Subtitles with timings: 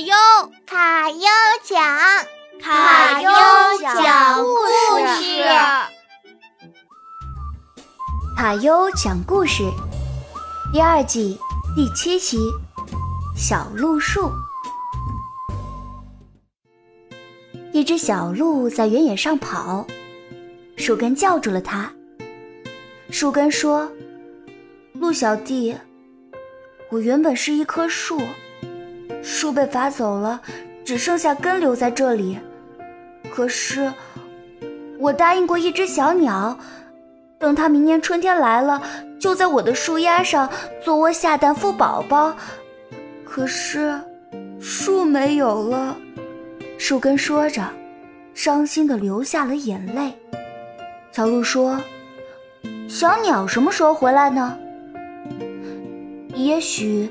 [0.00, 0.14] 优
[0.64, 1.26] 卡优
[1.64, 1.76] 讲
[2.62, 3.30] 卡优
[3.82, 4.64] 讲故
[5.20, 5.42] 事，
[8.36, 9.64] 卡优讲故事
[10.72, 11.36] 第二季
[11.74, 12.38] 第七期
[13.36, 14.30] 小鹿树。
[17.72, 19.84] 一只小鹿在原野上跑，
[20.76, 21.92] 树根叫住了它。
[23.10, 23.90] 树根说
[24.94, 25.76] ：“鹿小弟，
[26.88, 28.20] 我原本是一棵树。”
[29.22, 30.40] 树被伐走了，
[30.84, 32.38] 只剩下根留在这里。
[33.30, 33.92] 可是，
[34.98, 36.58] 我答应过一只小鸟，
[37.38, 38.82] 等它明年春天来了，
[39.20, 40.48] 就在我的树丫上
[40.82, 42.34] 做窝下蛋孵宝宝。
[43.24, 44.00] 可是，
[44.58, 45.96] 树没有了。
[46.78, 47.62] 树根说着，
[48.34, 50.12] 伤心的流下了眼泪。
[51.12, 51.80] 小鹿说
[52.88, 54.56] ：“小鸟什么时候回来呢？
[56.34, 57.10] 也许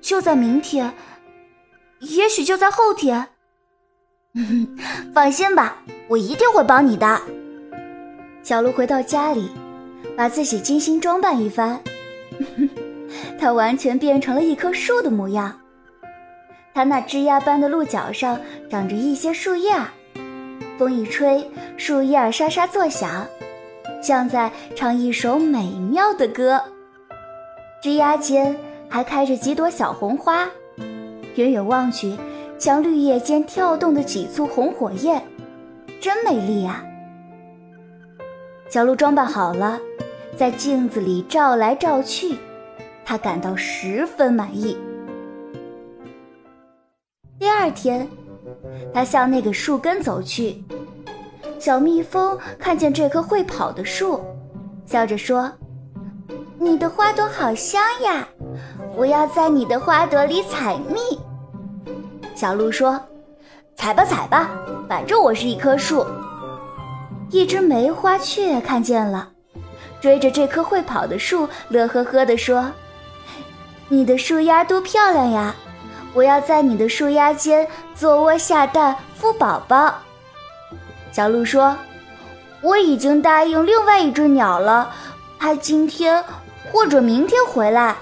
[0.00, 0.92] 就在明天。”
[2.10, 3.28] 也许就在后天。
[5.14, 7.20] 放心吧，我一定会帮你的。
[8.42, 9.50] 小鹿回到家里，
[10.16, 11.80] 把自己精心装扮一番，
[13.38, 15.60] 它完全变成了一棵树的模样。
[16.74, 18.38] 它那枝桠般的鹿角上
[18.68, 19.72] 长着一些树叶，
[20.76, 23.24] 风一吹，树叶沙沙作响，
[24.02, 26.60] 像在唱一首美妙的歌。
[27.80, 28.56] 枝桠间
[28.88, 30.48] 还开着几朵小红花。
[31.36, 32.16] 远远望去，
[32.58, 35.22] 像绿叶间跳动的几簇红火焰，
[36.00, 36.84] 真美丽呀！
[38.68, 39.80] 小鹿装扮好了，
[40.36, 42.38] 在镜子里照来照去，
[43.04, 44.76] 他感到十分满意。
[47.38, 48.08] 第二天，
[48.92, 50.62] 他向那个树根走去。
[51.58, 54.20] 小蜜蜂看见这棵会跑的树，
[54.86, 55.50] 笑着说
[56.58, 58.28] ：“你的花朵好香呀！”
[58.96, 61.18] 我要在你的花朵里采蜜。
[62.34, 63.00] 小鹿说
[63.76, 64.50] ：“踩吧，踩吧，
[64.88, 66.04] 反正我是一棵树。”
[67.30, 69.28] 一只梅花雀看见了，
[70.00, 72.70] 追着这棵会跑的树，乐呵呵地说
[73.88, 75.54] ：“你的树丫多漂亮呀！
[76.12, 79.94] 我要在你的树丫间做窝下蛋孵宝宝。”
[81.10, 81.76] 小鹿说
[82.62, 84.92] ：“我已经答应另外一只鸟了，
[85.38, 86.22] 它今天
[86.72, 87.96] 或者明天回来。”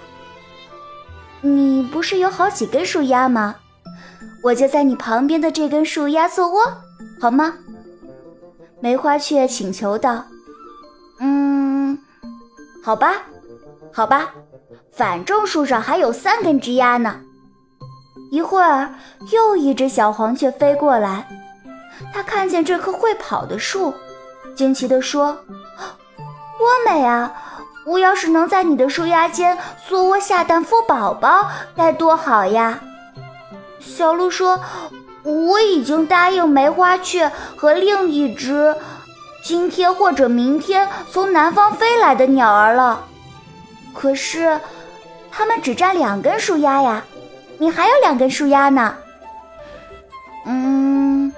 [1.40, 3.56] 你不是有好几根树丫吗？
[4.42, 6.60] 我就在你旁边的这根树丫做窝，
[7.20, 7.54] 好吗？
[8.80, 10.24] 梅花雀请求道。
[11.20, 11.96] 嗯，
[12.82, 13.22] 好吧，
[13.92, 14.30] 好吧，
[14.92, 17.20] 反正树上还有三根枝丫呢。
[18.32, 18.94] 一会儿，
[19.30, 21.28] 又一只小黄雀飞过来，
[22.12, 23.94] 它看见这棵会跑的树，
[24.56, 25.38] 惊奇地说
[26.58, 27.32] ：“多美啊！”
[27.84, 32.80] 我要是能在你的树丫间做窝下蛋孵宝宝，该多好呀！
[33.84, 34.60] 小鹿说
[35.22, 38.74] ：“我已经答应梅花雀和另一只
[39.44, 43.04] 今天或者明天从南方飞来的鸟儿了，
[43.92, 44.60] 可是
[45.30, 47.04] 它们只占两根树丫呀，
[47.58, 48.96] 你还有两根树丫呢。”
[50.46, 51.32] 嗯，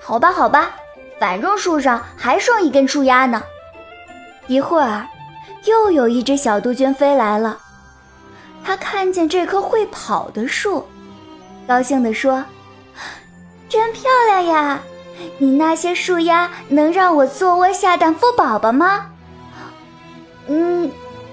[0.00, 0.70] 好吧，好吧，
[1.18, 3.42] 反正树上还剩一根树丫呢。
[4.46, 5.06] 一会儿。
[5.64, 7.56] 又有一只小杜鹃飞来了，
[8.64, 10.88] 它看见这棵会跑的树，
[11.72, 12.44] 高兴地说
[13.66, 14.78] ：“真漂亮呀！
[15.38, 19.06] 你那些树丫能让我做窝下蛋孵宝宝吗
[20.48, 20.92] ？”“嗯，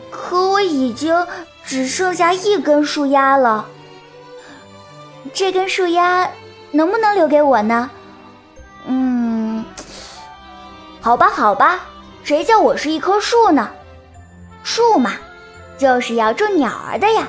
[0.09, 1.27] 可我已经
[1.65, 3.65] 只剩下一根树丫了。
[5.33, 6.31] 这根树丫
[6.71, 7.91] 能不能留给我呢
[8.87, 9.65] ？”“嗯，
[11.01, 11.81] 好吧，好吧，
[12.23, 13.69] 谁叫我是一棵树呢？”
[14.63, 15.15] 树嘛，
[15.77, 17.27] 就是要住鸟儿的呀。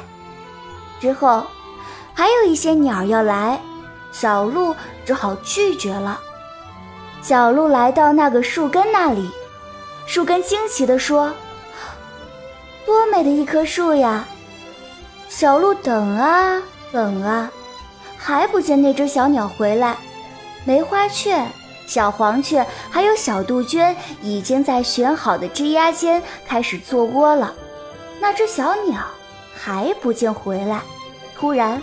[1.00, 1.44] 之后，
[2.14, 3.60] 还有一些鸟要来，
[4.12, 6.20] 小鹿只好拒绝了。
[7.22, 9.30] 小鹿来到那个树根那里，
[10.06, 11.32] 树根惊奇地说
[12.86, 14.26] ：“多美的一棵树呀！”
[15.28, 16.62] 小鹿等啊
[16.92, 17.50] 等啊，
[18.16, 19.96] 还不见那只小鸟回来。
[20.64, 21.46] 梅花雀。
[21.86, 27.52] 小黄雀还有小杜鹃已经在选好的枝丫间开始做窝了，
[28.20, 29.02] 那只小鸟
[29.52, 30.82] 还不见回来。
[31.40, 31.80] 突然，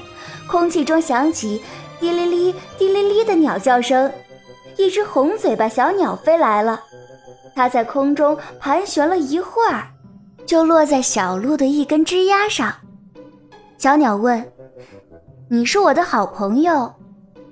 [0.48, 1.64] 空气中响起
[2.00, 4.14] 滴哩哩、滴哩哩的鸟叫声，
[4.78, 6.80] 一只红嘴巴小鸟飞来了。
[7.56, 9.88] 它在空中盘旋了一会儿，
[10.46, 12.72] 就落在小鹿的一根枝丫上。
[13.80, 14.48] 小鸟问
[15.50, 16.94] ：“你是我的好朋友，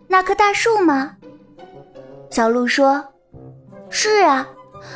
[0.08, 1.18] 那棵大树吗？”
[2.30, 3.04] 小鹿说
[3.90, 4.48] ：“是啊，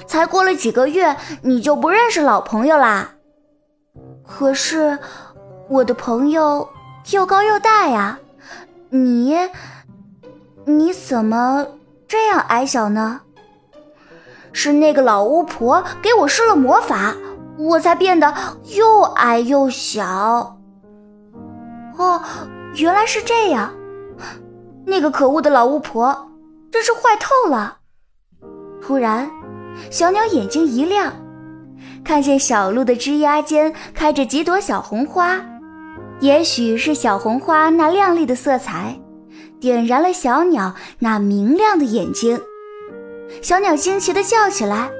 [0.05, 3.15] 才过了几个月，你就不认识老朋友啦？
[4.27, 4.99] 可是，
[5.67, 6.69] 我的朋友
[7.11, 8.19] 又高又大呀，
[8.89, 9.35] 你，
[10.65, 11.65] 你怎么
[12.07, 13.21] 这样矮小呢？
[14.51, 17.15] 是那个老巫婆给我施了魔法，
[17.57, 18.33] 我才变得
[18.75, 20.57] 又矮又小。
[21.97, 22.21] 哦，
[22.75, 23.73] 原来是这样。
[24.85, 26.31] 那个可恶的老巫婆
[26.71, 27.77] 真是坏透了。
[28.81, 29.29] 突然，
[29.91, 31.13] 小鸟眼睛一亮，
[32.03, 35.39] 看见小鹿的枝丫间开着几朵小红花，
[36.19, 38.99] 也许是小红花那亮丽的色彩，
[39.59, 42.41] 点燃了小鸟那明亮的眼睛。
[43.41, 44.91] 小鸟惊奇地叫起来：“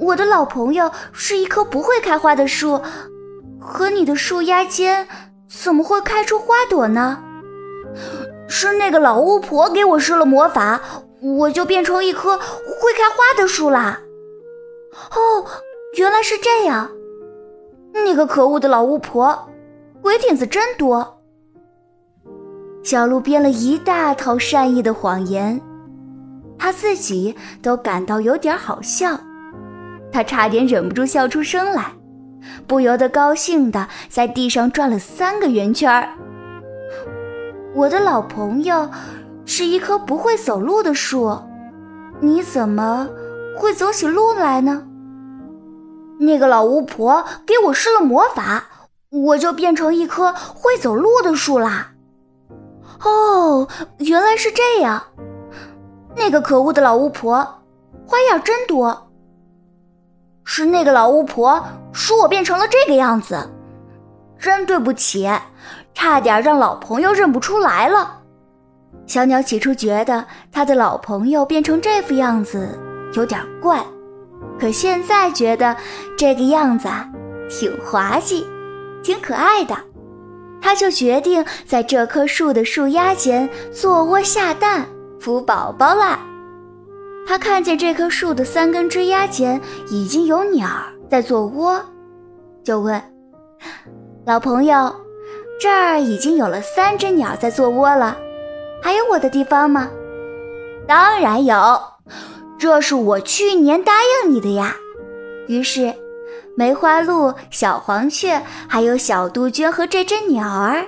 [0.00, 2.80] 我的老朋友是一棵不会开花的树，
[3.60, 5.06] 可你的树丫间
[5.48, 7.22] 怎么会开出花朵呢？
[8.48, 10.80] 是那个老巫婆给我施了魔法，
[11.20, 14.00] 我就变成一棵会开花的树啦。
[15.12, 15.44] 哦，
[15.98, 16.90] 原来是这样。
[17.92, 19.48] 那个可恶的老巫婆，
[20.06, 21.18] 鬼点子真多。
[22.84, 25.60] 小鹿编了一大套善意的谎言。”
[26.56, 29.18] 他自己都感到有点好笑，
[30.12, 31.90] 他差点忍不住笑出声来，
[32.68, 36.08] 不由得高兴的在地上转了三个圆圈。
[37.74, 38.88] 我的老朋友
[39.44, 41.36] 是一棵不会走路的树，
[42.20, 43.08] 你怎么
[43.58, 44.86] 会走起路来呢？
[46.20, 48.66] 那个老巫婆给我施了魔法，
[49.10, 51.92] 我就变成一棵会走路的树啦。
[53.04, 53.68] 哦，
[53.98, 55.02] 原来是这样。
[56.14, 57.36] 那个可恶的老巫婆，
[58.06, 59.08] 花样真多。
[60.44, 61.62] 是那个老巫婆
[61.92, 63.38] 使我变成了这个样子，
[64.38, 65.28] 真对不起，
[65.92, 68.20] 差点让老朋友认不出来了。
[69.06, 72.78] 小鸟起初觉得他的老朋友变成这副样子
[73.14, 73.84] 有点怪，
[74.58, 75.76] 可现在觉得
[76.16, 76.88] 这个样子
[77.48, 78.46] 挺滑稽，
[79.06, 79.76] 挺可爱的。
[80.60, 84.88] 他就决定在这棵树的树丫间做窝下蛋。
[85.20, 86.18] 孵宝宝啦！
[87.26, 90.68] 他看见这棵树的三根枝丫间已经有鸟
[91.08, 91.80] 在做窝，
[92.64, 93.00] 就问
[94.26, 94.94] ：“老朋友，
[95.60, 98.16] 这儿已经有了三只鸟在做窝了，
[98.82, 99.88] 还有我的地方吗
[100.86, 101.80] ？”“当然有，
[102.58, 103.92] 这是我去年答
[104.24, 104.76] 应你的呀。”
[105.48, 105.94] 于是，
[106.56, 110.86] 梅花鹿、小黄雀，还有小杜鹃和这只鸟儿，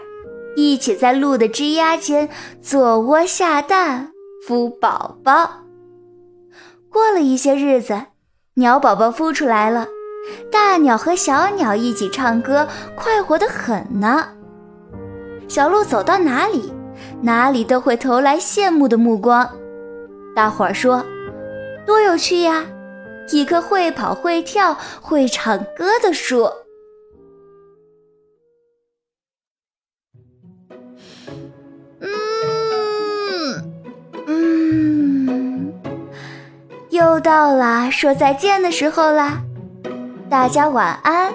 [0.57, 2.29] 一起在鹿的枝丫间
[2.63, 4.11] 做窝下蛋。
[4.49, 5.51] 孵宝宝。
[6.91, 8.01] 过了一些日子，
[8.55, 9.87] 鸟宝宝孵出来了，
[10.51, 12.67] 大鸟和小鸟一起唱歌，
[12.97, 14.27] 快活得很呢。
[15.49, 16.73] 小鹿走到哪里，
[17.21, 19.47] 哪里都会投来羡慕的目光。
[20.35, 21.05] 大伙儿说
[21.85, 22.65] ：“多有趣呀！
[23.31, 26.51] 一棵会跑会跳会唱歌的树。”
[32.01, 32.11] 嗯
[34.27, 35.73] 嗯
[36.91, 39.43] 又到了说再见的时候啦，
[40.31, 41.33] 大家晚安，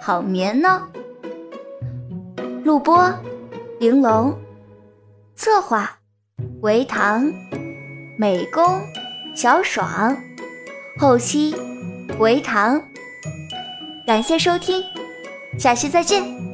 [0.00, 0.88] 好眠呢。
[2.64, 3.12] 录播：
[3.78, 4.34] 玲珑，
[5.36, 5.98] 策划：
[6.62, 7.32] 维唐，
[8.18, 8.80] 美工：
[9.34, 10.16] 小爽，
[10.96, 11.54] 后期：
[12.18, 12.82] 维唐。
[14.06, 14.82] 感谢收听，
[15.58, 16.53] 下期再见。